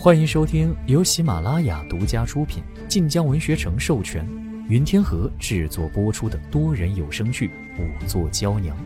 [0.00, 4.24] 欢迎收听由喜马拉雅独家出品、晋江文学城授权、
[4.68, 7.48] 云天河制作播出的多人有声剧
[7.80, 8.76] 《五座娇娘》，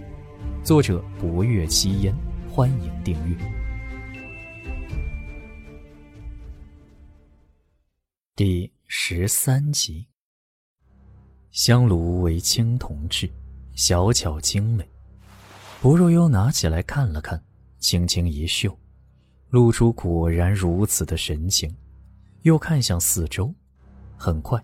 [0.64, 2.14] 作者：博月七烟。
[2.50, 3.36] 欢迎订阅。
[8.34, 10.06] 第十三集。
[11.50, 13.30] 香炉为青铜制，
[13.74, 14.88] 小巧精美。
[15.82, 17.44] 薄若幽拿起来看了看，
[17.79, 18.81] 轻轻一嗅。
[19.53, 21.70] 露出果然如此的神情，
[22.41, 23.52] 又看向四周。
[24.16, 24.59] 很快，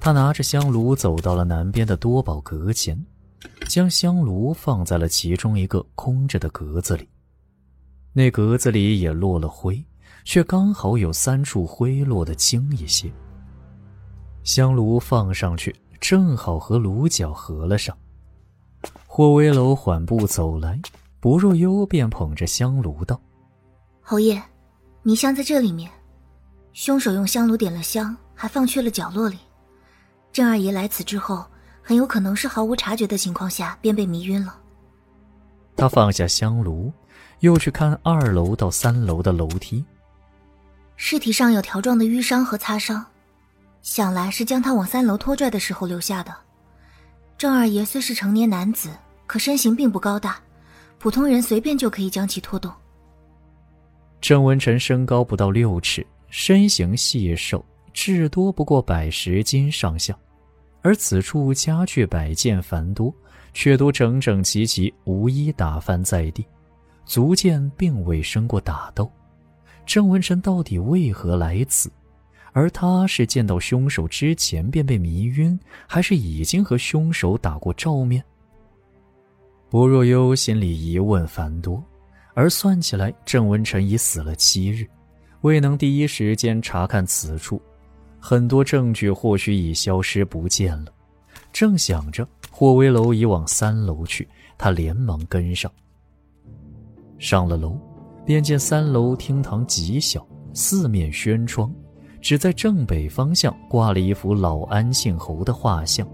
[0.00, 3.00] 他拿着香炉走到了南边的多宝阁前，
[3.68, 7.08] 将香炉放在了其中一个空着的格子里。
[8.12, 9.80] 那格子里也落了灰，
[10.24, 13.12] 却刚好有三处灰落的轻一些。
[14.42, 17.96] 香炉放上去，正好和炉角合了上。
[19.06, 20.80] 霍威楼缓步走来，
[21.20, 23.20] 不若幽便捧着香炉道。
[24.04, 24.42] 侯爷，
[25.02, 25.90] 迷香在这里面，
[26.72, 29.38] 凶手用香炉点了香，还放去了角落里。
[30.32, 31.46] 郑二爷来此之后，
[31.82, 34.58] 很有可能是毫无察觉的情况下便被迷晕了。
[35.76, 36.92] 他放下香炉，
[37.38, 39.84] 又去看二楼到三楼的楼梯。
[40.96, 43.06] 尸体上有条状的淤伤和擦伤，
[43.82, 46.34] 想来是将他往三楼拖拽的时候留下的。
[47.38, 48.90] 郑二爷虽是成年男子，
[49.26, 50.40] 可身形并不高大，
[50.98, 52.72] 普通人随便就可以将其拖动。
[54.32, 60.18] 郑文臣身高不到六尺，身形细瘦，至多不过百十斤上下，
[60.80, 63.14] 而此处家具摆件繁多，
[63.52, 66.46] 却都整整齐齐，无一打翻在地，
[67.04, 69.06] 足见并未生过打斗。
[69.84, 71.92] 郑文臣到底为何来此？
[72.54, 78.24] 而他是见到凶手之前便被迷晕，还是已经和凶手打过照面？
[79.68, 81.84] 薄若幽心里疑问繁多。
[82.34, 84.86] 而算起来，郑文臣已死了七日，
[85.42, 87.60] 未能第一时间查看此处，
[88.18, 90.92] 很多证据或许已消失不见了。
[91.52, 94.26] 正想着，霍威楼已往三楼去，
[94.56, 95.70] 他连忙跟上。
[97.18, 97.78] 上了楼，
[98.24, 101.72] 便见三楼厅堂极小，四面轩窗，
[102.20, 106.08] 只在正北方向挂了一幅老安信侯的画像。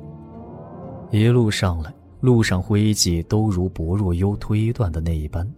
[1.10, 5.48] 一路上来，路上灰迹都如薄若幽推断的那一般。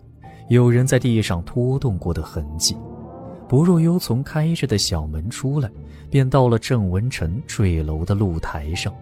[0.51, 2.77] 有人在地上拖动过的痕迹。
[3.49, 5.71] 薄若幽从开着的小门出来，
[6.11, 8.93] 便到了郑文臣坠楼的露台上。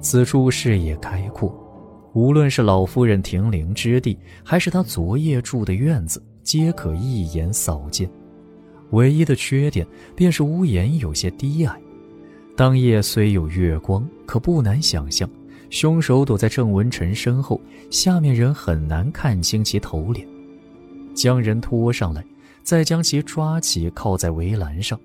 [0.00, 1.54] 此处视野开阔，
[2.14, 8.10] 无论是老夫人停灵之地，还是他昨夜住的院子，皆可一眼扫见。
[8.90, 11.80] 唯一的缺点便是屋檐有些低矮。
[12.56, 15.30] 当夜虽有月光，可不难想象，
[15.70, 20.26] 凶手躲在郑文臣身后，下面人很难看清其头脸。
[21.14, 22.24] 将人拖上来，
[22.62, 24.98] 再将其抓起，靠在围栏上，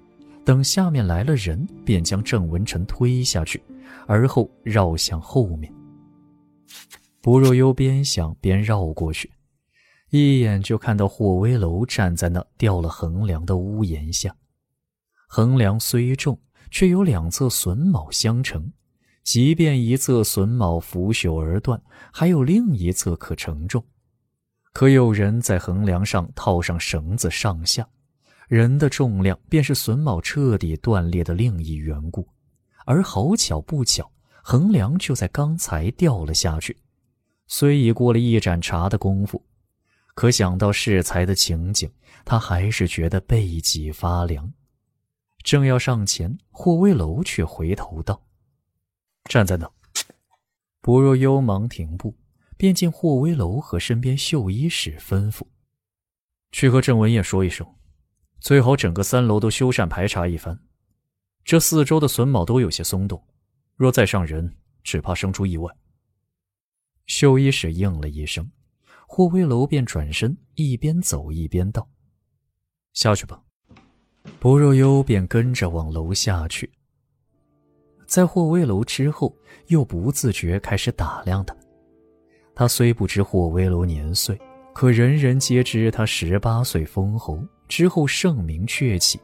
[0.43, 3.61] 等下面来了人，便将郑文臣推下去，
[4.07, 5.73] 而后绕向后面。
[7.21, 9.31] 不若幽边想边绕过去，
[10.11, 14.35] 一眼就看到霍威楼站在那掉了横梁的屋檐下。
[15.27, 16.39] 横梁虽重，
[16.69, 18.71] 却有两侧榫卯相承，
[19.23, 21.81] 即便一侧榫卯腐朽而断，
[22.13, 23.83] 还有另一侧可承重。
[24.75, 27.87] 可有人在横梁上套上绳子上下，
[28.49, 32.27] 人的重量便是榫卯彻底断裂的另一缘故。
[32.85, 34.11] 而好巧不巧，
[34.43, 36.75] 横梁就在刚才掉了下去。
[37.47, 39.41] 虽已过了一盏茶的功夫，
[40.13, 41.89] 可想到适才的情景，
[42.25, 44.51] 他还是觉得背脊发凉。
[45.41, 48.21] 正要上前，霍威楼却回头道
[49.31, 49.71] ：“站在那。”
[50.83, 52.13] 不若幽忙停步。
[52.57, 55.43] 便见霍威楼和身边绣衣使吩咐
[56.51, 57.67] ：“去和郑文彦说一声，
[58.39, 60.59] 最好整个三楼都修缮排查一番。
[61.43, 63.23] 这四周的榫卯都有些松动，
[63.75, 65.71] 若再上人，只怕生出意外。”
[67.07, 68.49] 绣衣使应了一声，
[69.07, 71.87] 霍威楼便转身一边走一边道
[72.93, 73.41] ：“下去吧。”
[74.39, 76.71] 薄若幽便跟着往楼下去，
[78.07, 79.37] 在霍威楼之后，
[79.67, 81.55] 又不自觉开始打量他。
[82.55, 84.39] 他虽不知霍威楼年岁，
[84.73, 87.37] 可人人皆知他十八岁封侯
[87.67, 89.19] 之后盛名鹊起，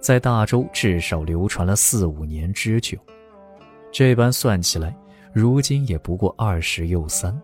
[0.00, 2.98] 在大周至少流传了四五年之久。
[3.92, 4.92] 这般算起来，
[5.32, 7.40] 如今也不过二十又三。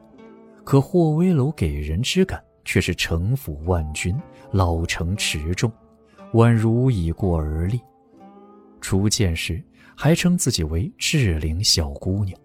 [0.64, 4.20] 可霍威楼给人之感却是城府万钧，
[4.50, 5.70] 老成持重，
[6.32, 7.80] 宛如已过而立。
[8.80, 9.62] 初见时
[9.96, 12.38] 还称自己为稚龄小姑娘，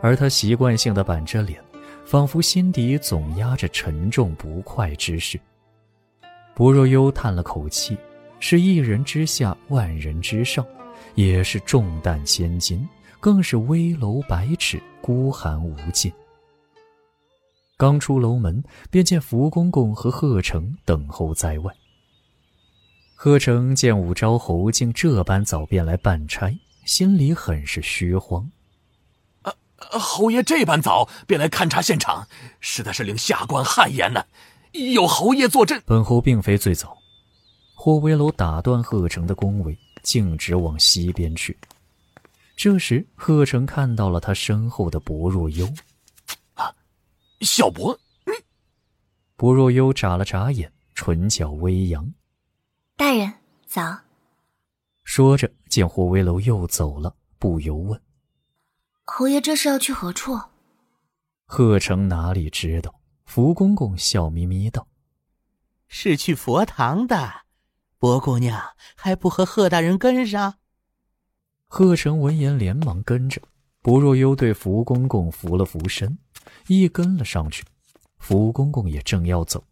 [0.00, 1.62] 而他习惯性的板着脸。
[2.04, 5.40] 仿佛心底总压着沉重不快之事。
[6.54, 7.96] 薄若幽叹了口气，
[8.38, 10.66] 是一人之下，万人之上，
[11.14, 12.86] 也是重担千斤，
[13.20, 16.12] 更是危楼百尺，孤寒无尽。
[17.76, 21.72] 刚出楼门，便见福公公和贺成等候在外。
[23.14, 26.50] 贺成见武昭侯竟这般早便来办差，
[26.84, 28.50] 心里很是虚慌。
[29.80, 32.26] 啊，侯爷这般早便来勘察现场，
[32.60, 34.24] 实在是令下官汗颜呢。
[34.72, 36.96] 有侯爷坐镇，本侯并非最早。
[37.74, 41.58] 霍威楼打断贺成的恭维，径直往西边去。
[42.54, 45.66] 这时，贺成看到了他身后的薄若幽。
[46.54, 46.72] 啊
[47.40, 47.98] 小博，
[49.34, 52.12] 薄若幽眨了眨眼，唇角微扬。
[52.96, 53.32] 大人
[53.66, 53.98] 早。
[55.04, 57.98] 说着，见霍威楼又走了，不由问
[59.12, 60.40] ：“侯爷这是要去何处？”
[61.44, 62.94] 贺成哪里知道？
[63.24, 64.86] 福公公笑眯眯道
[65.88, 67.42] ：“是去佛堂的。
[67.98, 68.62] 薄姑娘
[68.94, 70.54] 还不和贺大人跟上？”
[71.66, 73.42] 贺成闻言连忙跟着。
[73.82, 76.16] 不若幽对福公公扶了扶身。
[76.68, 77.64] 一跟了上去，
[78.18, 79.62] 福公公也正要走，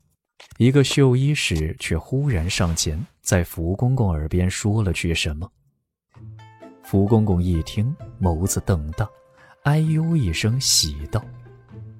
[0.56, 5.50] 一个绣衣使却忽然上前，在福公公耳边说了句什么。
[6.82, 9.08] 福公公一听，眸子瞪大，
[9.68, 11.22] 哎呦一声，喜道：“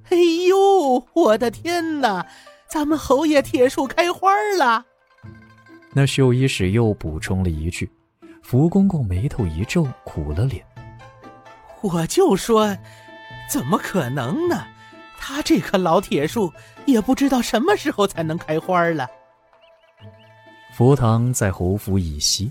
[0.09, 0.17] 哎
[0.49, 2.27] 呦，我的天哪！
[2.67, 4.87] 咱们侯爷铁树开花了。”
[5.93, 7.87] 那绣衣使又补充了一句，
[8.43, 10.65] 福公公眉头一皱，苦了脸
[11.85, 12.75] ：“我就说，
[13.51, 14.65] 怎么可能呢？”
[15.21, 16.51] 他这棵老铁树
[16.87, 19.07] 也不知道什么时候才能开花了。
[20.73, 22.51] 佛堂在侯府以西，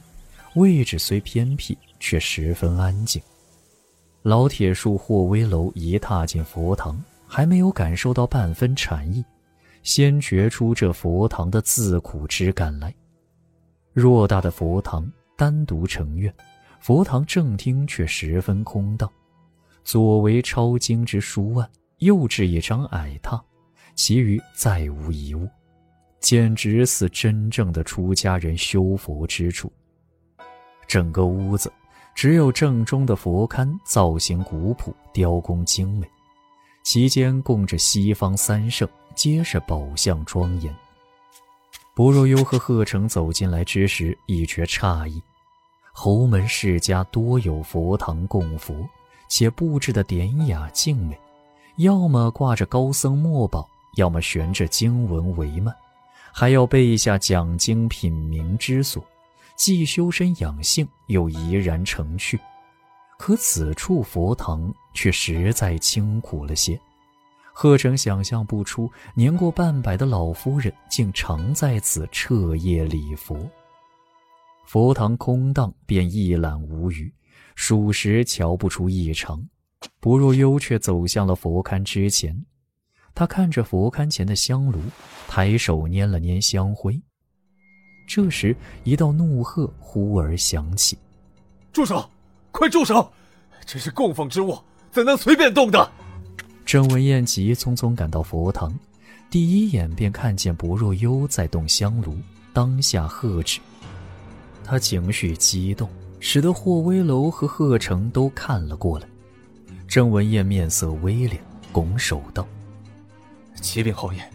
[0.53, 3.19] 位置虽偏僻，却十分安静。
[4.27, 9.23] 老铁树霍威楼一踏进佛堂，还没有感受到半分禅意，
[9.83, 12.93] 先觉出这佛堂的自苦之感来。
[13.95, 16.33] 偌大的佛堂单独成院，
[16.81, 19.09] 佛堂正厅却十分空荡，
[19.85, 21.69] 左为抄经之书案。
[21.99, 23.41] 右置一张矮榻，
[23.95, 25.47] 其余再无一物，
[26.19, 29.71] 简直似真正的出家人修佛之处。
[30.85, 31.71] 整个屋子
[32.17, 36.09] 只有正中的佛龛造型古朴，雕工精美，
[36.81, 40.75] 其间供着西方三圣，皆是宝相庄严。
[41.93, 45.21] 薄若幽和贺成走进来之时，已觉诧异：
[45.93, 48.73] 侯门世家多有佛堂供佛，
[49.29, 51.15] 且布置的典雅静美。
[51.75, 55.71] 要么挂着高僧墨宝，要么悬着经文帷幔，
[56.33, 59.05] 还要备下讲经品茗之所，
[59.57, 62.39] 既修身养性，又怡然成趣。
[63.17, 66.79] 可此处佛堂却实在清苦了些。
[67.51, 73.35] 贺成想象不出，年过半百的老夫人竟常在此彻夜礼佛。
[74.67, 77.11] 佛堂空荡，便一览无余，
[77.55, 79.43] 属实瞧不出异常。
[79.99, 82.45] 不若幽却走向了佛龛之前，
[83.15, 84.79] 他看着佛龛前的香炉，
[85.27, 87.01] 抬手拈了拈香灰。
[88.07, 88.55] 这时，
[88.85, 90.97] 一道怒喝忽而响起
[91.73, 92.09] ：“住手！
[92.51, 93.11] 快住手！
[93.65, 94.57] 这是供奉之物，
[94.91, 95.91] 怎能随便动的？”
[96.65, 98.73] 郑文彦急匆匆赶到佛堂，
[99.29, 102.17] 第一眼便看见薄若幽在动香炉，
[102.53, 103.59] 当下喝止。
[104.63, 105.89] 他情绪激动，
[106.19, 109.07] 使得霍威楼和贺成都看了过来。
[109.87, 111.37] 郑文彦面色微敛，
[111.71, 112.47] 拱手道
[113.61, 114.29] ：“启禀侯爷，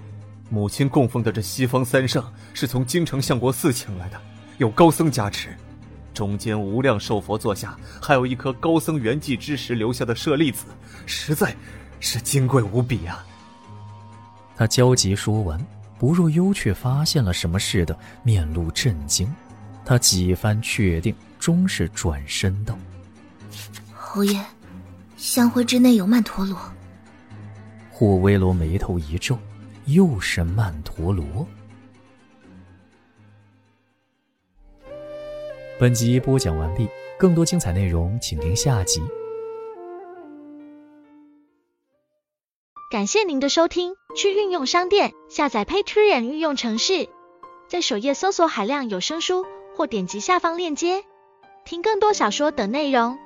[0.53, 4.21] 母亲供奉的这西方三圣是从京城相国寺请来的，
[4.59, 5.57] 有高僧加持。
[6.13, 10.67] 中间无量寿佛座下还有一颗高僧圆寂之时留下的舍利子，
[11.07, 11.57] 实在
[12.01, 13.25] 是金贵无比啊！”
[14.55, 15.59] 他焦急说完，
[15.99, 19.27] 不若幽却发现了什么似的，面露震惊。
[19.87, 22.77] 他几番确定，终是转身道
[23.97, 24.39] ：“侯爷。”
[25.17, 26.59] 香灰之内有曼陀罗。
[27.91, 29.39] 霍威罗眉头一皱，
[29.87, 31.47] 又是曼陀罗。
[35.81, 39.03] 本集播讲完毕，更多精彩内容请听下集。
[42.93, 47.09] 感谢您的收听，去运用商店下载 Patreon 运用城市，
[47.67, 51.03] 在首页搜索海量有声书，或点击下方链接
[51.65, 53.19] 听更多小说等内容。